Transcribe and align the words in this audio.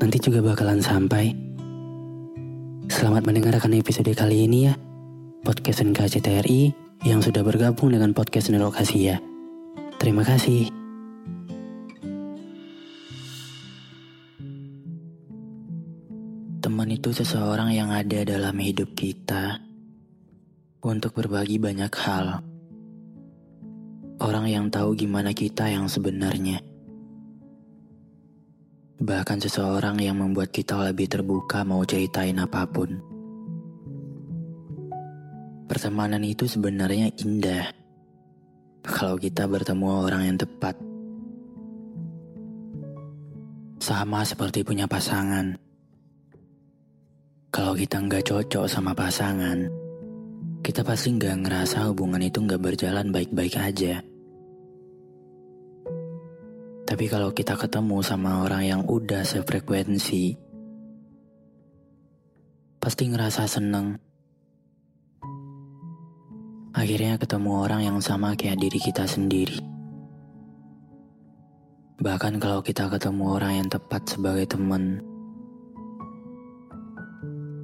Nanti 0.00 0.16
juga 0.16 0.40
bakalan 0.40 0.80
sampai. 0.80 1.28
Selamat 2.88 3.20
mendengarkan 3.28 3.76
episode 3.76 4.08
kali 4.16 4.48
ini 4.48 4.64
ya. 4.64 4.74
Podcast 5.44 5.84
NKCTRI 5.84 6.72
yang 7.04 7.20
sudah 7.20 7.44
bergabung 7.44 7.92
dengan 7.92 8.16
podcast 8.16 8.48
Network 8.48 8.80
Asia. 8.80 9.20
Terima 10.00 10.24
kasih. 10.24 10.72
Teman 16.64 16.88
itu 16.88 17.12
seseorang 17.12 17.76
yang 17.76 17.92
ada 17.92 18.24
dalam 18.24 18.56
hidup 18.56 18.96
kita 18.96 19.60
untuk 20.80 21.12
berbagi 21.12 21.60
banyak 21.60 21.92
hal. 21.92 22.40
Orang 24.16 24.48
yang 24.48 24.72
tahu 24.72 24.96
gimana 24.96 25.36
kita 25.36 25.68
yang 25.68 25.92
sebenarnya. 25.92 26.69
Bahkan 29.00 29.40
seseorang 29.40 29.96
yang 29.96 30.20
membuat 30.20 30.52
kita 30.52 30.76
lebih 30.76 31.08
terbuka 31.08 31.64
mau 31.64 31.80
ceritain 31.88 32.36
apa 32.36 32.68
pun. 32.68 33.00
Pertemanan 35.64 36.20
itu 36.20 36.44
sebenarnya 36.44 37.08
indah. 37.24 37.72
Kalau 38.84 39.16
kita 39.16 39.48
bertemu 39.48 39.88
orang 39.88 40.22
yang 40.28 40.36
tepat. 40.36 40.76
Sama 43.80 44.20
seperti 44.20 44.60
punya 44.68 44.84
pasangan. 44.84 45.56
Kalau 47.48 47.72
kita 47.72 48.04
nggak 48.04 48.28
cocok 48.28 48.68
sama 48.68 48.92
pasangan, 48.92 49.64
kita 50.60 50.84
pasti 50.84 51.16
nggak 51.16 51.48
ngerasa 51.48 51.88
hubungan 51.88 52.20
itu 52.20 52.44
nggak 52.44 52.60
berjalan 52.60 53.08
baik-baik 53.08 53.56
aja. 53.56 54.04
Tapi 56.90 57.06
kalau 57.06 57.30
kita 57.30 57.54
ketemu 57.54 58.02
sama 58.02 58.42
orang 58.42 58.66
yang 58.66 58.82
udah 58.82 59.22
sefrekuensi, 59.22 60.34
pasti 62.82 63.06
ngerasa 63.06 63.46
seneng. 63.46 63.94
Akhirnya 66.74 67.14
ketemu 67.14 67.62
orang 67.62 67.86
yang 67.86 67.98
sama 68.02 68.34
kayak 68.34 68.58
diri 68.58 68.82
kita 68.82 69.06
sendiri. 69.06 69.62
Bahkan 72.02 72.42
kalau 72.42 72.58
kita 72.58 72.90
ketemu 72.90 73.38
orang 73.38 73.52
yang 73.62 73.68
tepat 73.70 74.10
sebagai 74.10 74.50
teman, 74.50 74.98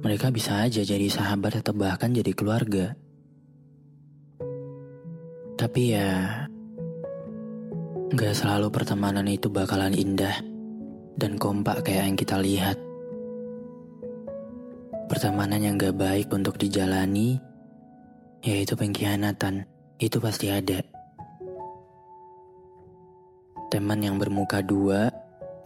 mereka 0.07 0.31
bisa 0.31 0.63
aja 0.63 0.87
jadi 0.87 1.11
sahabat 1.11 1.59
atau 1.59 1.75
bahkan 1.75 2.15
jadi 2.15 2.31
keluarga. 2.31 2.95
Tapi 5.59 5.81
ya, 5.91 6.47
Gak 8.07 8.39
selalu 8.39 8.71
pertemanan 8.71 9.27
itu 9.27 9.51
bakalan 9.51 9.91
indah 9.91 10.39
dan 11.19 11.35
kompak 11.35 11.83
kayak 11.83 12.07
yang 12.07 12.15
kita 12.15 12.39
lihat. 12.39 12.79
Pertemanan 15.11 15.59
yang 15.59 15.75
gak 15.75 15.99
baik 15.99 16.31
untuk 16.31 16.55
dijalani, 16.55 17.35
yaitu 18.47 18.79
pengkhianatan, 18.79 19.67
itu 19.99 20.23
pasti 20.23 20.47
ada. 20.47 20.79
Teman 23.67 23.99
yang 23.99 24.15
bermuka 24.15 24.63
dua, 24.63 25.11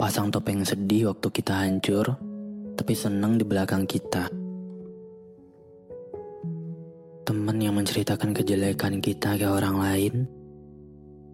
pasang 0.02 0.34
topeng 0.34 0.66
sedih 0.66 1.13
waktu 1.13 1.29
kita 1.29 1.53
hancur, 1.62 2.18
tapi 2.73 2.97
seneng 2.97 3.38
di 3.38 3.46
belakang 3.46 3.85
kita. 3.85 4.34
Teman 7.22 7.58
yang 7.62 7.78
menceritakan 7.78 8.34
kejelekan 8.34 8.97
kita 8.97 9.38
ke 9.38 9.46
orang 9.46 9.78
lain, 9.78 10.41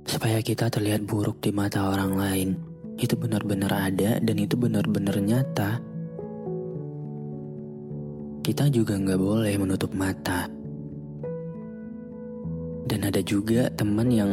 supaya 0.08 0.40
kita 0.40 0.72
terlihat 0.72 1.04
buruk 1.04 1.44
di 1.44 1.52
mata 1.52 1.92
orang 1.92 2.16
lain. 2.16 2.50
Itu 2.98 3.20
benar-benar 3.20 3.70
ada 3.70 4.18
dan 4.24 4.36
itu 4.40 4.56
benar-benar 4.56 5.20
nyata. 5.20 5.84
Kita 8.42 8.72
juga 8.72 8.96
nggak 8.96 9.20
boleh 9.20 9.54
menutup 9.60 9.92
mata. 9.92 10.48
Dan 12.88 13.04
ada 13.04 13.20
juga 13.20 13.68
teman 13.76 14.08
yang 14.08 14.32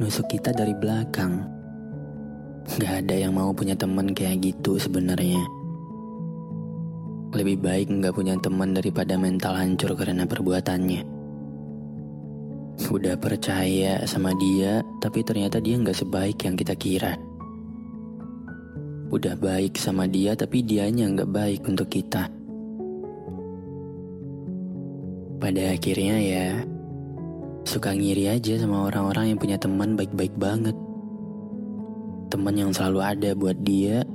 nusuk 0.00 0.24
kita 0.32 0.56
dari 0.56 0.72
belakang. 0.72 1.44
Gak 2.80 3.04
ada 3.04 3.12
yang 3.12 3.36
mau 3.36 3.52
punya 3.52 3.76
teman 3.76 4.16
kayak 4.16 4.40
gitu 4.40 4.80
sebenarnya. 4.80 5.44
Lebih 7.36 7.60
baik 7.60 7.92
nggak 7.92 8.16
punya 8.16 8.40
teman 8.40 8.72
daripada 8.72 9.20
mental 9.20 9.52
hancur 9.52 9.92
karena 9.92 10.24
perbuatannya 10.24 11.19
udah 12.88 13.20
percaya 13.20 14.00
sama 14.08 14.32
dia, 14.40 14.80
tapi 15.04 15.20
ternyata 15.20 15.60
dia 15.60 15.76
nggak 15.76 16.00
sebaik 16.00 16.40
yang 16.48 16.56
kita 16.56 16.72
kira. 16.72 17.12
Udah 19.12 19.36
baik 19.36 19.76
sama 19.76 20.08
dia, 20.08 20.32
tapi 20.32 20.64
dianya 20.64 21.10
nggak 21.12 21.28
baik 21.28 21.62
untuk 21.68 21.92
kita. 21.92 22.30
Pada 25.40 25.62
akhirnya 25.74 26.16
ya, 26.20 26.48
suka 27.68 27.92
ngiri 27.92 28.32
aja 28.32 28.56
sama 28.56 28.88
orang-orang 28.88 29.34
yang 29.34 29.38
punya 29.40 29.58
teman 29.60 29.98
baik-baik 29.98 30.32
banget. 30.40 30.76
Teman 32.30 32.54
yang 32.54 32.70
selalu 32.70 33.00
ada 33.02 33.30
buat 33.34 33.58
dia, 33.66 34.06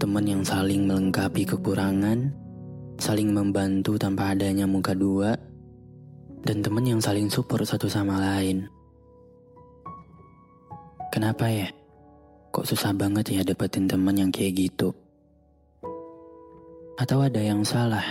teman 0.00 0.24
yang 0.24 0.42
saling 0.42 0.88
melengkapi 0.88 1.44
kekurangan, 1.44 2.32
saling 2.96 3.36
membantu 3.36 4.00
tanpa 4.00 4.32
adanya 4.32 4.64
muka 4.64 4.96
dua, 4.96 5.36
dan 6.40 6.64
teman 6.64 6.84
yang 6.88 7.00
saling 7.00 7.28
support 7.28 7.64
satu 7.68 7.86
sama 7.88 8.16
lain. 8.16 8.64
Kenapa 11.10 11.50
ya? 11.50 11.68
Kok 12.50 12.66
susah 12.66 12.94
banget 12.94 13.34
ya 13.34 13.42
dapetin 13.42 13.90
teman 13.90 14.16
yang 14.16 14.30
kayak 14.30 14.56
gitu? 14.56 14.94
Atau 16.96 17.22
ada 17.22 17.38
yang 17.42 17.66
salah? 17.66 18.04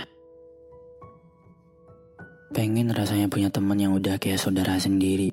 Pengen 2.50 2.90
rasanya 2.90 3.30
punya 3.30 3.48
teman 3.48 3.78
yang 3.78 3.94
udah 3.94 4.18
kayak 4.18 4.42
saudara 4.42 4.74
sendiri. 4.76 5.30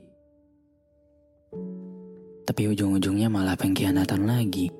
Tapi 2.48 2.64
ujung-ujungnya 2.72 3.28
malah 3.28 3.60
pengkhianatan 3.60 4.24
lagi. 4.24 4.72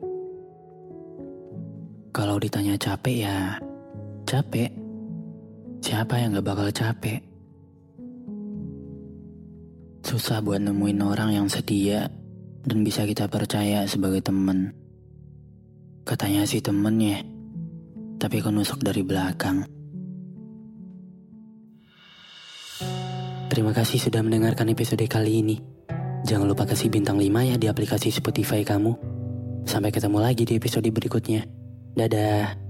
Kalau 2.16 2.40
ditanya 2.40 2.80
capek 2.80 3.18
ya, 3.28 3.38
capek. 4.24 4.72
Siapa 5.84 6.18
yang 6.18 6.34
gak 6.40 6.48
bakal 6.48 6.70
capek? 6.74 7.27
Susah 10.08 10.40
buat 10.40 10.64
nemuin 10.64 11.04
orang 11.04 11.36
yang 11.36 11.52
setia 11.52 12.08
dan 12.64 12.80
bisa 12.80 13.04
kita 13.04 13.28
percaya 13.28 13.84
sebagai 13.92 14.24
teman. 14.24 14.72
Katanya 16.08 16.48
sih 16.48 16.64
temennya, 16.64 17.28
tapi 18.16 18.40
kok 18.40 18.56
nusuk 18.56 18.80
dari 18.80 19.04
belakang. 19.04 19.68
Terima 23.52 23.76
kasih 23.76 24.00
sudah 24.00 24.24
mendengarkan 24.24 24.72
episode 24.72 25.04
kali 25.12 25.44
ini. 25.44 25.60
Jangan 26.24 26.48
lupa 26.48 26.64
kasih 26.64 26.88
bintang 26.88 27.20
5 27.20 27.28
ya 27.44 27.60
di 27.60 27.68
aplikasi 27.68 28.08
Spotify 28.08 28.64
kamu. 28.64 28.96
Sampai 29.68 29.92
ketemu 29.92 30.24
lagi 30.24 30.48
di 30.48 30.56
episode 30.56 30.88
berikutnya. 30.88 31.44
Dadah. 32.00 32.67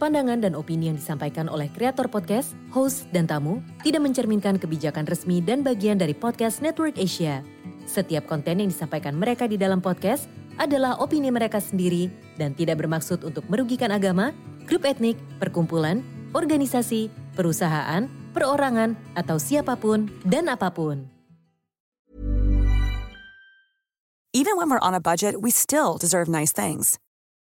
Pandangan 0.00 0.40
dan 0.40 0.56
opini 0.56 0.88
yang 0.88 0.96
disampaikan 0.96 1.44
oleh 1.52 1.68
kreator 1.68 2.08
podcast, 2.08 2.56
host, 2.72 3.04
dan 3.12 3.28
tamu 3.28 3.60
tidak 3.84 4.00
mencerminkan 4.00 4.56
kebijakan 4.56 5.04
resmi 5.04 5.44
dan 5.44 5.60
bagian 5.60 6.00
dari 6.00 6.16
podcast 6.16 6.64
Network 6.64 6.96
Asia. 6.96 7.44
Setiap 7.84 8.24
konten 8.24 8.64
yang 8.64 8.72
disampaikan 8.72 9.12
mereka 9.12 9.44
di 9.44 9.60
dalam 9.60 9.84
podcast 9.84 10.24
adalah 10.56 10.96
opini 11.04 11.28
mereka 11.28 11.60
sendiri 11.60 12.08
dan 12.40 12.56
tidak 12.56 12.80
bermaksud 12.80 13.20
untuk 13.28 13.44
merugikan 13.52 13.92
agama, 13.92 14.32
grup 14.64 14.88
etnik, 14.88 15.20
perkumpulan, 15.36 16.00
organisasi, 16.32 17.12
perusahaan, 17.36 18.08
perorangan, 18.32 18.96
atau 19.20 19.36
siapa 19.36 19.76
pun 19.76 20.08
dan 20.24 20.48
apa 20.48 20.72
pun. 20.72 21.12
Even 24.32 24.56
when 24.56 24.72
we're 24.72 24.80
on 24.80 24.96
a 24.96 25.02
budget, 25.02 25.44
we 25.44 25.52
still 25.52 26.00
deserve 26.00 26.24
nice 26.24 26.56
things. 26.56 26.96